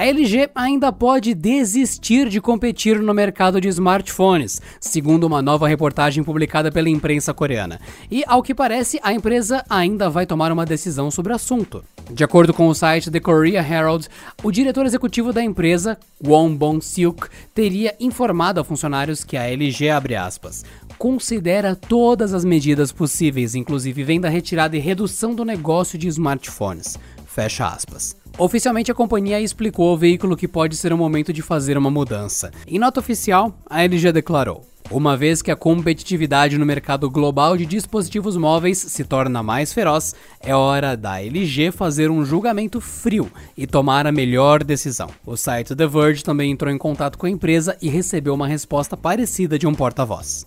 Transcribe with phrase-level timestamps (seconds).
[0.00, 6.24] A LG ainda pode desistir de competir no mercado de smartphones, segundo uma nova reportagem
[6.24, 7.78] publicada pela imprensa coreana.
[8.10, 11.84] E, ao que parece, a empresa ainda vai tomar uma decisão sobre o assunto.
[12.10, 14.08] De acordo com o site The Korea Herald,
[14.42, 20.64] o diretor executivo da empresa, Kwon Bong-seuk, teria informado a funcionários que a LG, aspas,
[20.96, 26.98] considera todas as medidas possíveis, inclusive venda retirada e redução do negócio de smartphones.
[27.26, 28.19] Fecha aspas.
[28.38, 32.50] Oficialmente, a companhia explicou ao veículo que pode ser o momento de fazer uma mudança.
[32.66, 37.64] Em nota oficial, a LG declarou: uma vez que a competitividade no mercado global de
[37.64, 43.68] dispositivos móveis se torna mais feroz, é hora da LG fazer um julgamento frio e
[43.68, 45.08] tomar a melhor decisão.
[45.24, 48.96] O site The Verge também entrou em contato com a empresa e recebeu uma resposta
[48.96, 50.44] parecida de um porta-voz.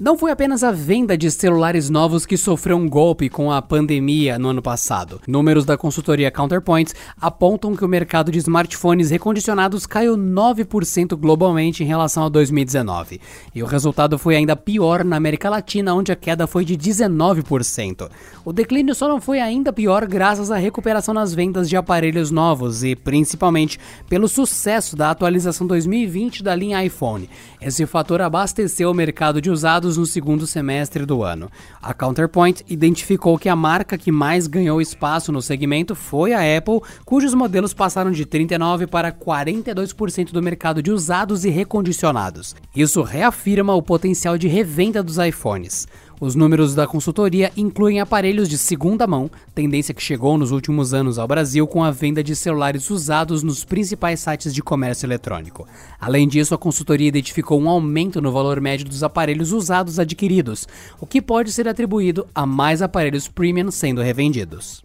[0.00, 4.38] Não foi apenas a venda de celulares novos que sofreu um golpe com a pandemia
[4.38, 5.20] no ano passado.
[5.28, 11.86] Números da consultoria Counterpoint apontam que o mercado de smartphones recondicionados caiu 9% globalmente em
[11.86, 13.20] relação a 2019.
[13.54, 18.08] E o resultado foi ainda pior na América Latina, onde a queda foi de 19%.
[18.42, 22.82] O declínio só não foi ainda pior graças à recuperação nas vendas de aparelhos novos
[22.82, 23.78] e, principalmente,
[24.08, 27.28] pelo sucesso da atualização 2020 da linha iPhone.
[27.60, 31.50] Esse fator abasteceu o mercado de usados no segundo semestre do ano.
[31.80, 36.80] A Counterpoint identificou que a marca que mais ganhou espaço no segmento foi a Apple,
[37.04, 42.54] cujos modelos passaram de 39% para 42% do mercado de usados e recondicionados.
[42.74, 45.86] Isso reafirma o potencial de revenda dos iPhones.
[46.20, 51.18] Os números da consultoria incluem aparelhos de segunda mão, tendência que chegou nos últimos anos
[51.18, 55.66] ao Brasil com a venda de celulares usados nos principais sites de comércio eletrônico.
[55.98, 60.68] Além disso, a consultoria identificou um aumento no valor médio dos aparelhos usados adquiridos,
[61.00, 64.84] o que pode ser atribuído a mais aparelhos premium sendo revendidos.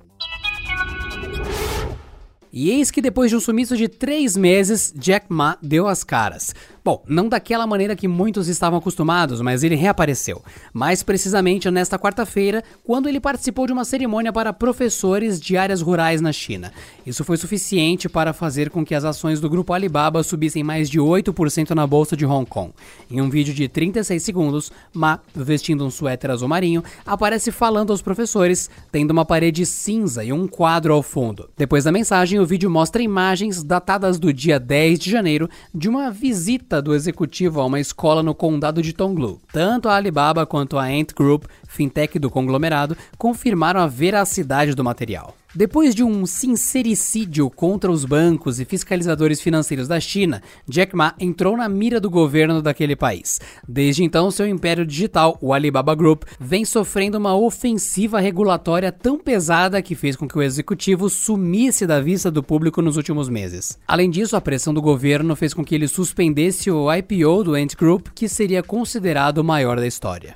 [2.57, 6.55] E eis que depois de um sumiço de três meses, Jack Ma deu as caras.
[6.85, 10.43] Bom, não daquela maneira que muitos estavam acostumados, mas ele reapareceu.
[10.71, 16.21] Mais precisamente nesta quarta-feira, quando ele participou de uma cerimônia para professores de áreas rurais
[16.21, 16.71] na China.
[17.03, 20.99] Isso foi suficiente para fazer com que as ações do grupo Alibaba subissem mais de
[20.99, 22.71] 8% na bolsa de Hong Kong.
[23.09, 28.03] Em um vídeo de 36 segundos, Ma, vestindo um suéter azul marinho, aparece falando aos
[28.03, 31.49] professores, tendo uma parede cinza e um quadro ao fundo.
[31.57, 36.11] Depois da mensagem, o vídeo mostra imagens datadas do dia 10 de janeiro de uma
[36.81, 39.39] do executivo a uma escola no condado de Tonglu.
[39.51, 45.35] Tanto a Alibaba quanto a Ant Group, fintech do conglomerado, confirmaram a veracidade do material.
[45.55, 51.55] Depois de um sincericídio contra os bancos e fiscalizadores financeiros da China, Jack Ma entrou
[51.55, 53.39] na mira do governo daquele país.
[53.65, 59.81] Desde então, seu império digital, o Alibaba Group, vem sofrendo uma ofensiva regulatória tão pesada
[59.81, 63.79] que fez com que o executivo sumisse da vista do público nos últimos meses.
[63.87, 67.77] Além disso, a pressão do governo fez com que ele suspendesse o IPO do Ant
[67.77, 70.35] Group, que seria considerado o maior da história.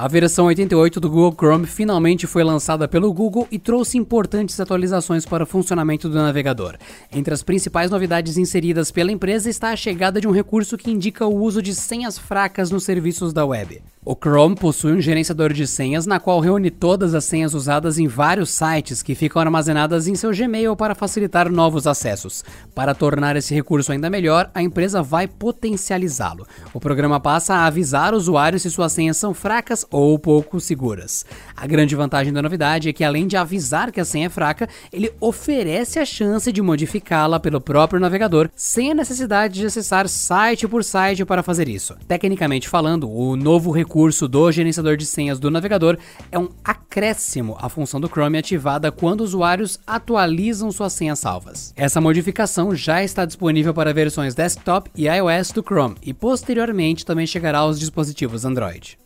[0.00, 5.26] A versão 88 do Google Chrome finalmente foi lançada pelo Google e trouxe importantes atualizações
[5.26, 6.76] para o funcionamento do navegador.
[7.10, 11.26] Entre as principais novidades inseridas pela empresa está a chegada de um recurso que indica
[11.26, 13.82] o uso de senhas fracas nos serviços da web.
[14.10, 18.08] O Chrome possui um gerenciador de senhas na qual reúne todas as senhas usadas em
[18.08, 22.42] vários sites que ficam armazenadas em seu Gmail para facilitar novos acessos.
[22.74, 26.46] Para tornar esse recurso ainda melhor, a empresa vai potencializá-lo.
[26.72, 31.26] O programa passa a avisar usuários se suas senhas são fracas ou pouco seguras.
[31.54, 34.70] A grande vantagem da novidade é que, além de avisar que a senha é fraca,
[34.90, 40.66] ele oferece a chance de modificá-la pelo próprio navegador sem a necessidade de acessar site
[40.66, 41.94] por site para fazer isso.
[42.08, 45.98] Tecnicamente falando, o novo recurso recurso do gerenciador de senhas do navegador
[46.30, 51.74] é um acréscimo à função do Chrome ativada quando usuários atualizam suas senhas salvas.
[51.76, 57.26] Essa modificação já está disponível para versões desktop e iOS do Chrome e posteriormente também
[57.26, 58.96] chegará aos dispositivos Android.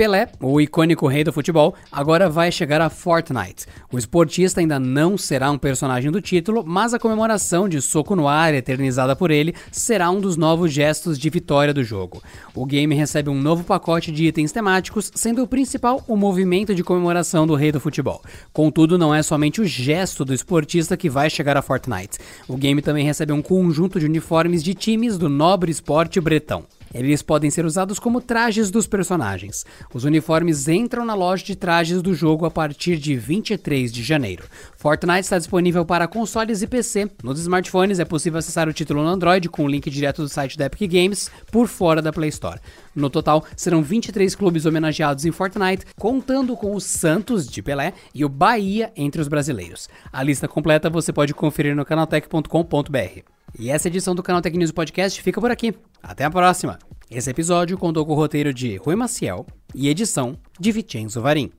[0.00, 3.66] Pelé, o icônico rei do futebol, agora vai chegar a Fortnite.
[3.92, 8.26] O esportista ainda não será um personagem do título, mas a comemoração de soco no
[8.26, 12.22] ar eternizada por ele será um dos novos gestos de vitória do jogo.
[12.54, 16.82] O game recebe um novo pacote de itens temáticos, sendo o principal o movimento de
[16.82, 18.22] comemoração do rei do futebol.
[18.54, 22.18] Contudo, não é somente o gesto do esportista que vai chegar a Fortnite.
[22.48, 26.64] O game também recebe um conjunto de uniformes de times do nobre esporte bretão.
[26.92, 29.64] Eles podem ser usados como trajes dos personagens.
[29.94, 34.44] Os uniformes entram na loja de trajes do jogo a partir de 23 de janeiro.
[34.76, 37.10] Fortnite está disponível para consoles e PC.
[37.22, 40.58] Nos smartphones é possível acessar o título no Android com o link direto do site
[40.58, 42.60] da Epic Games por fora da Play Store.
[42.94, 48.24] No total, serão 23 clubes homenageados em Fortnite, contando com o Santos de Pelé e
[48.24, 49.88] o Bahia entre os brasileiros.
[50.12, 53.39] A lista completa você pode conferir no canaltech.com.br.
[53.60, 55.74] E essa edição do Canal News Podcast fica por aqui.
[56.02, 56.78] Até a próxima!
[57.10, 61.52] Esse episódio contou com o roteiro de Rui Maciel e edição de Vicenzo Varim.